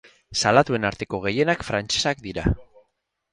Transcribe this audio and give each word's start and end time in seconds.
Salatuen 0.43 0.87
arteko 0.89 1.19
gehienak 1.25 1.61
frantsesak 1.69 2.25
dira. 2.25 2.47